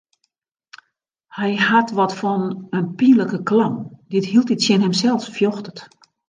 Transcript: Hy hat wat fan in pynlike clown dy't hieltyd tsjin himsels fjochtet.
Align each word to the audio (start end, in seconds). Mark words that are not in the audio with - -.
Hy 1.37 1.51
hat 1.67 1.89
wat 1.97 2.13
fan 2.19 2.43
in 2.77 2.87
pynlike 2.99 3.39
clown 3.49 3.75
dy't 4.09 4.29
hieltyd 4.31 4.59
tsjin 4.61 4.83
himsels 4.85 5.25
fjochtet. 5.35 5.79